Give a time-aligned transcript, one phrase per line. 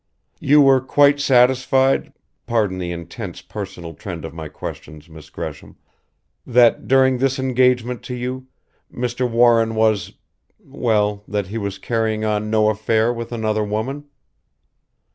[0.39, 2.11] "You were quite satisfied
[2.47, 5.77] pardon the intense personal trend of my questions, Miss Gresham
[6.43, 8.47] that during his engagement to you,
[8.91, 9.29] Mr.
[9.29, 10.13] Warren was
[10.57, 14.05] well, that he was carrying on no affair with another woman?"